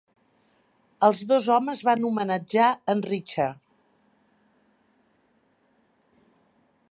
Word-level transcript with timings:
Els 1.07 1.19
dos 1.31 1.49
homes 1.55 1.83
van 1.89 2.07
homenatjar 2.09 2.69
en 2.95 3.03
Richard. 3.11 3.61